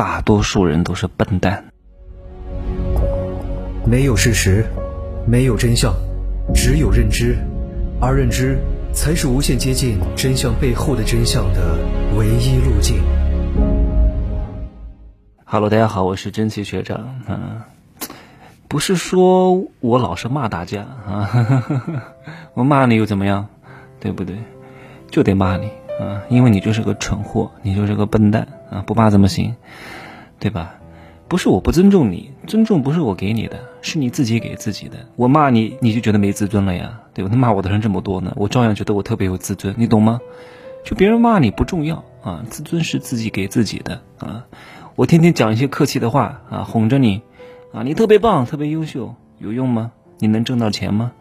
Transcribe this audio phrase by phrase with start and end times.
[0.00, 1.62] 大多数人都是笨蛋。
[3.84, 4.64] 没有事实，
[5.26, 5.92] 没有真相，
[6.54, 7.36] 只有认知，
[8.00, 8.58] 而认知
[8.94, 11.76] 才是无限接近真相背后的真相的
[12.16, 13.02] 唯一路径。
[15.44, 16.96] Hello，大家好，我是真奇学长
[17.26, 17.66] 啊。
[18.68, 21.28] 不是说我老是骂大家啊，
[22.56, 23.48] 我骂你又怎么样，
[24.00, 24.38] 对不对？
[25.10, 25.70] 就得骂你
[26.00, 29.54] 啊，因为你就是个蠢货，你就是个笨蛋啊，不骂怎么行？
[30.38, 30.76] 对吧？
[31.28, 34.96] 不是我不尊重你，尊重不是我给你的，是你自己给自己的。
[35.16, 37.36] 我骂你，你就觉得没自尊了呀，对吧？
[37.36, 40.20] 骂我的人这么多呢，我照样觉得我特别有自尊，你懂吗？
[40.84, 44.46] 就别人骂你不重要啊，自尊是自己给自己的啊。
[44.96, 47.22] 我天天讲一些客气的话啊，哄着你。
[47.72, 49.92] 啊，你特别棒，特别优秀，有用吗？
[50.18, 51.12] 你能挣到钱吗？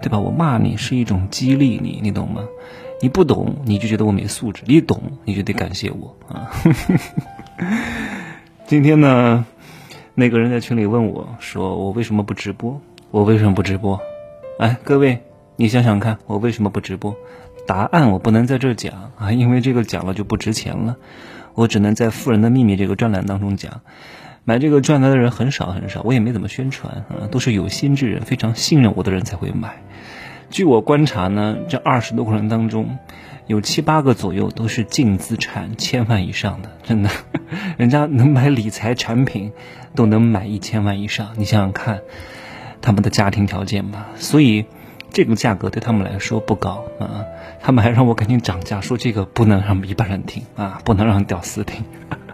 [0.00, 0.18] 对吧？
[0.18, 2.42] 我骂你是一种激励你，你懂吗？
[3.02, 6.50] 你不懂，你就觉得我没素质；你懂，你就得感谢我啊。
[8.66, 9.46] 今天呢，
[10.14, 12.80] 那个人在群里问我，说我为什么不直播？
[13.10, 14.00] 我为什么不直播？
[14.58, 15.22] 哎，各位，
[15.56, 17.16] 你想想看，我为什么不直播？
[17.66, 20.96] 答案我不能在这儿讲啊，因为这个讲了就不值钱了，
[21.54, 23.80] 我只能在《富人的秘密》这个专栏当中讲。
[24.50, 29.76] 买这个赚来的人很少很少，我也没怎么宣传啊，都是有心之人，非常信任我的人才会买。
[30.50, 32.98] 据我观察呢，这二十多个人当中，
[33.46, 37.10] 有七八个左右都是净资产千万以上的，真的，
[37.78, 39.52] 人家能买理财产品
[39.94, 42.00] 都能买一千万以上，你想想看，
[42.82, 44.64] 他们的家庭条件吧，所以
[45.12, 47.22] 这个价格对他们来说不高啊，
[47.60, 51.84] 他们还让我赶紧涨价，说这个不能让一般人听啊，不能让屌丝听。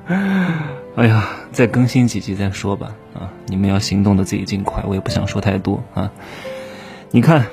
[0.07, 3.33] 哎呀，再更新几集再说吧啊！
[3.47, 6.13] 你们要行动的自己尽快，我也不想说太多啊。
[7.11, 7.47] 你看，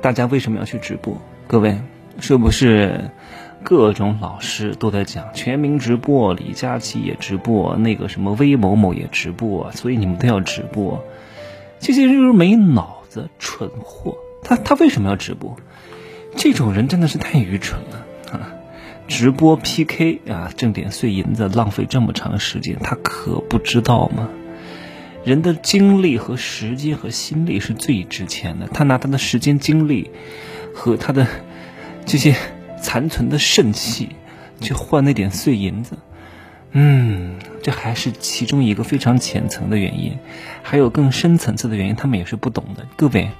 [0.00, 1.20] 大家为什么要去直播？
[1.46, 1.78] 各位，
[2.20, 3.10] 是不是
[3.62, 6.32] 各种老师都在讲全民直播？
[6.32, 11.04] 李佳琦也直播，那个什么魏某某也直播，所以你们都要直播。
[11.80, 14.16] 这些人就是没脑子，蠢货。
[14.42, 15.54] 他他为什么要直播？
[16.34, 18.06] 这种人真的是太愚蠢了。
[19.08, 24.28] 直播 PK 啊，挣点碎银子，浪费这么长时间，他可不知道吗？
[25.24, 30.10] 人的精力和时间和心力是最值钱的，他拿他的时间精力
[30.74, 31.26] 和他的
[32.06, 32.36] 这些
[32.80, 34.10] 残存的肾气
[34.60, 35.98] 去换那点碎银子，
[36.72, 40.18] 嗯，这还是其中一个非常浅层的原因，
[40.62, 43.30] 还有更深层次的原因，他们也是不懂的，各位。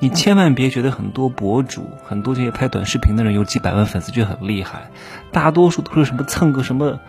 [0.00, 4.90] 你千万别觉得很多博主、很多这些拍短视频的人有几百万粉丝就很厉害，
[5.32, 7.00] 大多数都是什么蹭个什么，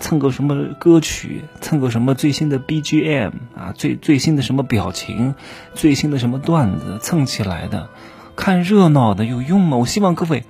[0.00, 5.36] 蹭个什么歌曲，蹭个什么最新的 BGM 啊，最最新的什么表情，
[5.74, 7.90] 最新的什么段子蹭起来的，
[8.34, 9.76] 看热闹的有用吗？
[9.76, 10.44] 我希望各位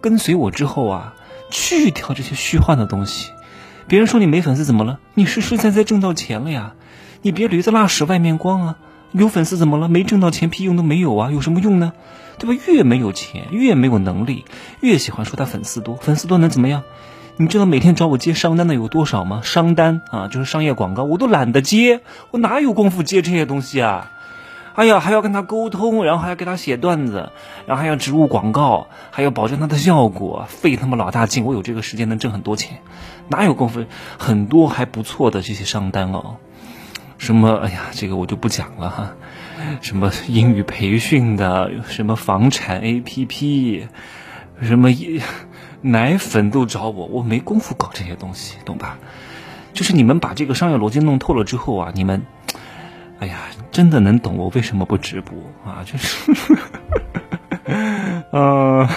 [0.00, 1.14] 跟随我之后啊，
[1.50, 3.30] 去掉这些虚幻的东西。
[3.86, 4.98] 别人说你没粉丝怎么了？
[5.14, 6.74] 你实实在在挣到钱了呀，
[7.22, 8.78] 你别驴子拉屎外面光啊。
[9.12, 9.88] 有粉丝怎么了？
[9.88, 11.30] 没挣到钱，屁用都没有啊！
[11.30, 11.92] 有什么用呢？
[12.38, 12.62] 对吧？
[12.68, 14.44] 越没有钱，越没有能力，
[14.80, 15.96] 越喜欢说他粉丝多。
[15.96, 16.82] 粉丝多能怎么样？
[17.36, 19.40] 你知道每天找我接商单的有多少吗？
[19.42, 24.12] 商单啊，就是商业广告，我都懒得接，我哪有功夫接这些东西啊？
[24.74, 27.30] 哎呀，还要跟他沟通，然后还要给他写段子，
[27.66, 31.44] 然后还要植入广告，还要保证他的效果，费他妈老大劲。
[31.44, 32.78] 我有这个时间能挣很多钱，
[33.28, 33.84] 哪有功夫？
[34.18, 36.36] 很多还不错的这些商单哦。
[37.18, 37.56] 什么？
[37.56, 39.12] 哎呀，这个我就不讲了哈。
[39.82, 43.86] 什么英语培训的，什么房产 APP，
[44.62, 44.88] 什么
[45.82, 48.98] 奶粉都找我，我没工夫搞这些东西，懂吧？
[49.74, 52.22] 就是你们把这个商业逻辑弄透了之后啊，你们，
[53.18, 53.38] 哎呀，
[53.70, 55.84] 真的能懂我为什么不直播啊？
[55.84, 56.32] 就是，
[58.32, 58.88] 啊。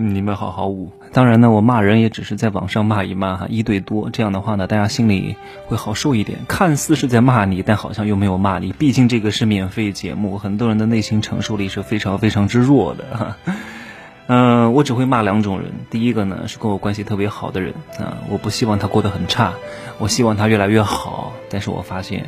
[0.00, 0.90] 你们好好捂。
[1.12, 6.38] 当然呢，我骂人也只是在网上骂一骂哈，一对多，这样的话呢，大家心里会好受一点。
[6.48, 8.72] 看似是在骂你，但好像又没有骂你。
[8.72, 13.36] 毕竟这个是免费节目，很多人的内心承受力是非常非常之弱的哈。
[14.28, 15.72] 嗯， 我只会骂两种人。
[15.90, 19.52] 第一个呢是跟我关系特别好的人啊，我不希望他过得很差，
[19.98, 21.32] 我希望他越来越好。
[21.50, 22.26] 但是我发现。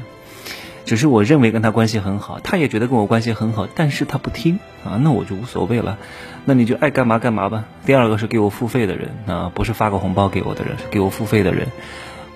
[0.84, 5.98] 只是我认为跟他关系很好，他也觉得跟我关系很好，但是他不听啊，那我就无所谓了，
[6.44, 7.64] 那你就爱干嘛干嘛吧。
[7.86, 11.68] 第二个是给我付费的人啊，不是发个红包给我的人，是给我付费的人，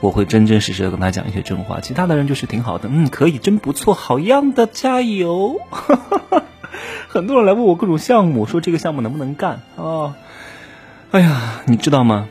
[0.00, 1.80] 我会真真实实的跟他讲一些真话。
[1.80, 5.60] 其他的人就是挺好的，嗯，可以，真不错，好样的，加油。
[7.08, 10.14] 很多人来问我各种项目，说这个项目能不能干啊？
[11.10, 12.28] 哎呀，你知道吗？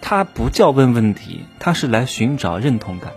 [0.00, 3.12] 他不叫问问题，他是来寻找认同感。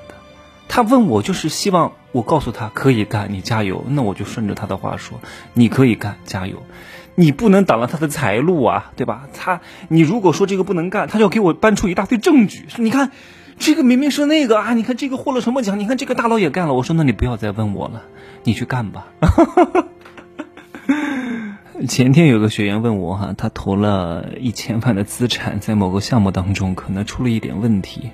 [0.68, 3.84] 他问我，就是希望我告诉他可以干，你加油。
[3.90, 5.20] 那我就顺着他的话说，
[5.54, 6.64] 你可以干，加油。
[7.16, 9.24] 你不能挡了他的财路啊，对吧？
[9.34, 12.68] 他，你如果说这个不能干，他就要给我搬出一大堆证据。
[12.78, 13.12] 你看，
[13.58, 14.76] 这个明明是那个啊！
[14.76, 15.80] 你看这个获了什么奖？
[15.80, 16.76] 你看这个大佬也干了。
[16.76, 18.04] 我说那你不要再问我了，
[18.44, 19.08] 你去干吧。
[21.88, 28.12] 前天有个学员问我哈，他投了一千万的资产在某个项目当中，可能出了一点问题。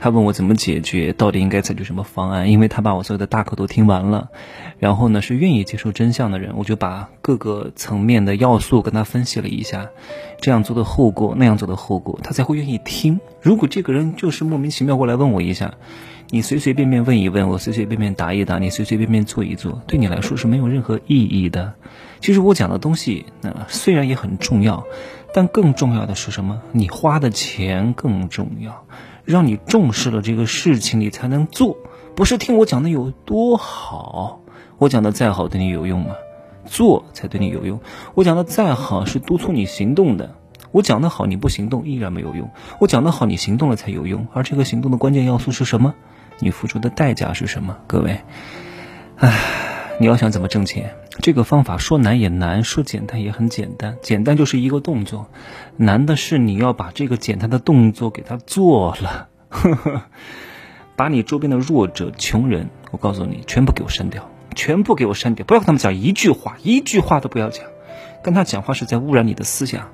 [0.00, 2.50] 他问我怎么解决，到底应该采取什么方案？
[2.50, 4.30] 因为他把我所有的大课都听完了，
[4.78, 9.90] 然后呢是愿意接受真相的人，我就把各个层面的要素跟他分析了一下，
[10.40, 13.20] 这样做的后果，那样做的后果，他才会愿意听。
[13.42, 15.74] 如果这个人就是莫名其妙过来问我一下，
[16.30, 21.74] 你随随便便问一问，我随随便便答一答，你随随便便做一做，对你来说是没有任何意义的。
[22.20, 24.84] 其实我讲的东西，那虽然也很重要，
[25.34, 26.60] 但更重要的是什么？
[26.72, 28.84] 你花的钱更重要。
[29.28, 31.76] 让你重视了这个事情，你才能做。
[32.16, 34.40] 不是听我讲的有多好，
[34.78, 36.14] 我讲的再好对你有用吗？
[36.64, 37.78] 做才对你有用。
[38.14, 40.34] 我讲的再好是督促你行动的。
[40.70, 42.50] 我讲的好你不行动依然没有用。
[42.78, 44.26] 我讲的好你行动了才有用。
[44.32, 45.94] 而这个行动的关键要素是什么？
[46.38, 47.76] 你付出的代价是什么？
[47.86, 48.22] 各位，
[49.16, 49.38] 唉，
[50.00, 50.94] 你要想怎么挣钱？
[51.20, 53.96] 这个方法说难也难，说简单也很简单。
[54.02, 55.28] 简单就是一个动作，
[55.76, 59.28] 难的是你要把这个简单的动作给它做了。
[59.48, 60.02] 呵 呵
[60.96, 67.64] 把你周边的弱者、穷人，我告诉你，全部给我删掉，全部给我删掉，不要跟他们讲一句话，一句话都不要讲。
[68.22, 69.88] 跟他讲话是在污染你的思想。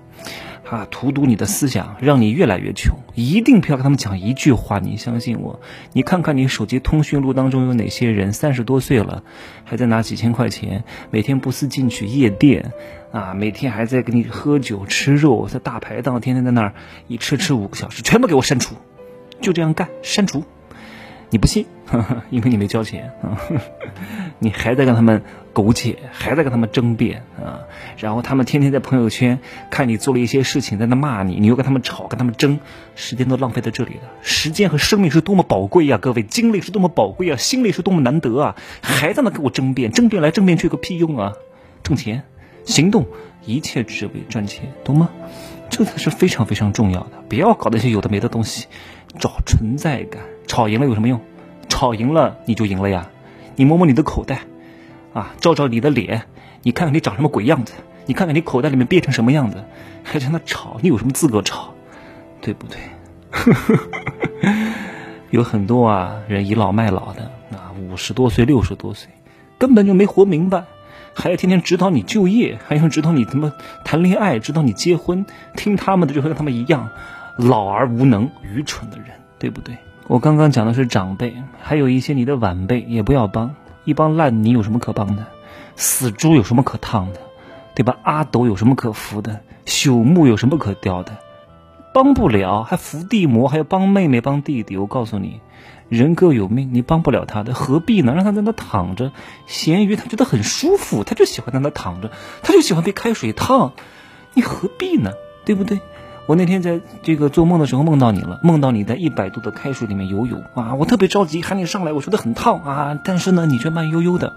[0.68, 2.98] 啊，荼毒你的思想，让你越来越穷。
[3.14, 5.60] 一定不要跟他们讲一句话，你相信我。
[5.92, 9.22] 你看看你手机通讯录当中有哪些人三十多岁了，
[9.64, 12.72] 还在拿几千块钱，每天不思进取夜店，
[13.12, 16.74] 啊，每天还在跟你喝酒吃肉，在大排档天天在那儿
[17.08, 18.74] 一吃吃五个小时，全部给我删除，
[19.40, 20.42] 就这样干，删除。
[21.34, 21.66] 你不信，
[22.30, 23.34] 因为你没交钱啊，
[24.38, 25.20] 你还在跟他们
[25.52, 27.66] 苟且，还在跟他们争辩啊，
[27.98, 32.60] 然后他们天天在朋友圈看你做了一些事情，在那骂你，你又跟他们吵，跟他们争，
[32.94, 34.02] 时间都浪费在这里了。
[34.22, 41.32] 时间和生命是多么宝贵呀，各位，精力是多么宝贵啊，心力是多么难得啊，还在那跟我争辩，争辩来争辩去有个屁用啊！
[41.82, 42.22] 挣钱，
[42.64, 43.08] 行动，
[43.44, 45.10] 一切只为赚钱，懂吗？
[45.68, 48.68] 这才是非常非常重要的，不要搞那些有的没的东西，
[49.18, 50.22] 找存在感。
[50.46, 51.20] 吵赢了有什么用？
[51.68, 53.08] 吵赢了你就赢了呀！
[53.56, 54.42] 你摸摸你的口袋，
[55.12, 56.22] 啊，照照你的脸，
[56.62, 57.72] 你看看你长什么鬼样子？
[58.06, 59.64] 你看看你口袋里面憋成什么样子？
[60.02, 61.72] 还在那吵，你有什么资格吵？
[62.40, 62.78] 对不对？
[65.30, 67.22] 有很多啊人倚老卖老的
[67.56, 69.08] 啊，五十多岁、六十多岁，
[69.58, 70.64] 根本就没活明白，
[71.14, 73.52] 还要天天指导你就业，还要指导你怎么
[73.84, 75.24] 谈恋爱，指导你结婚，
[75.56, 76.88] 听他们的就和他们一样，
[77.38, 79.06] 老而无能、愚蠢的人，
[79.38, 79.74] 对不对？
[80.06, 83.54] 我刚刚讲的是长辈，还有一些你的晚辈也不要帮，
[83.84, 85.24] 一帮烂泥有什么可帮的？
[85.76, 87.20] 死猪有什么可烫的？
[87.74, 87.96] 对吧？
[88.02, 89.40] 阿斗有什么可扶的？
[89.64, 91.16] 朽木有什么可雕的？
[91.94, 94.76] 帮不了还伏地魔，还要帮妹妹帮弟弟。
[94.76, 95.40] 我告诉你，
[95.88, 98.12] 人各有命，你帮不了他的，何必呢？
[98.14, 99.10] 让他在那躺着，
[99.46, 102.10] 咸鱼他觉得很舒服，他就喜欢在那躺着，
[102.42, 103.72] 他就喜欢被开水烫，
[104.34, 105.12] 你何必呢？
[105.46, 105.80] 对不对？
[106.26, 110.74] 我那天在这个做梦的时候梦到你了，梦到你在一百度的开水里面游泳啊！
[110.74, 112.98] 我特别着急喊你上来，我觉得很烫啊！
[113.04, 114.36] 但是呢，你却慢悠悠的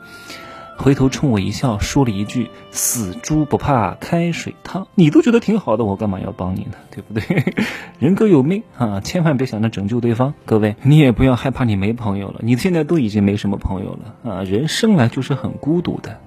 [0.75, 6.74] 回头冲我一笑，说了一句“死猪不怕开水烫”，你都觉得挺好的，我干嘛要帮你呢？
[6.92, 7.54] 对不对？
[8.00, 10.34] 人各有命啊，千万别想着拯救对方。
[10.45, 14.44] 各位，你也不要害怕你没朋友了，你现在都已经没什么朋友了啊！
[14.44, 16.20] 人生来就是很孤独的。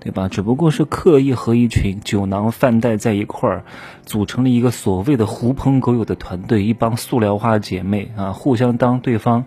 [0.00, 0.28] 对吧？
[0.28, 3.64] 只不过是刻意和一群酒囊饭袋在一块儿，
[4.06, 9.44] 组成了一个所谓的狐朋狗友的团队，一帮塑料花姐妹啊，互相当对方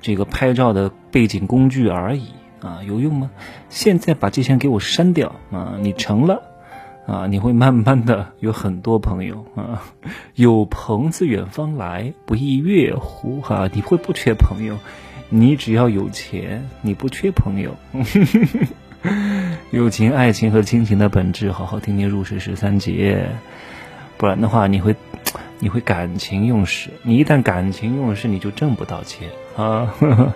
[0.00, 2.28] 这个拍照的背景工具而已
[2.60, 3.30] 啊，有用吗？
[3.68, 5.76] 现在把这些给我删掉啊！
[5.80, 6.42] 你成了
[7.06, 9.82] 啊，你会慢慢的有很多朋友啊，
[10.34, 13.68] 有朋自远方来，不亦乐乎哈？
[13.72, 14.78] 你会不缺朋友？
[15.28, 17.74] 你只要有钱，你不缺朋友。
[19.70, 23.28] 友情、爱情和亲情的本质，好好听听入世十三节，
[24.16, 24.96] 不然的话，你会，
[25.60, 26.90] 你会感情用事。
[27.02, 29.94] 你一旦感情用事，你就挣不到钱啊！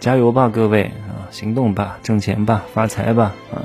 [0.00, 3.60] 加油吧，各位啊，行动吧，挣钱吧，发财吧啊！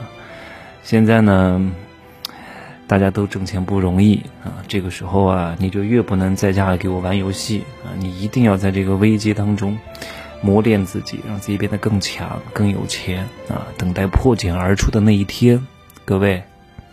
[0.84, 1.72] 现在呢，
[2.88, 9.78] 大家都挣钱不容易啊，这个时候啊，你就越不能在家给我玩游戏啊，你一定要在这个危机当中。
[10.46, 13.66] 磨练自己，让自己变得更强、更有钱啊！
[13.80, 15.66] 等待破茧而出的那一天，
[16.06, 16.44] 各位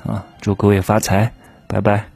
[0.07, 1.31] 啊，祝各位发财，
[1.67, 2.12] 拜拜。